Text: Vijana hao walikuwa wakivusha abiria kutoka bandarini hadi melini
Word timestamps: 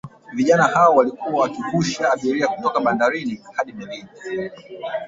Vijana 0.33 0.63
hao 0.67 0.95
walikuwa 0.95 1.41
wakivusha 1.41 2.11
abiria 2.11 2.47
kutoka 2.47 2.79
bandarini 2.79 3.41
hadi 3.55 3.73
melini 3.73 4.09